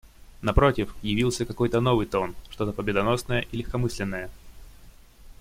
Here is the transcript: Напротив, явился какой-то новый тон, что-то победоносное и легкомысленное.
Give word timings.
Напротив, 0.41 0.95
явился 1.03 1.45
какой-то 1.45 1.79
новый 1.79 2.07
тон, 2.07 2.33
что-то 2.49 2.73
победоносное 2.73 3.41
и 3.51 3.57
легкомысленное. 3.57 4.31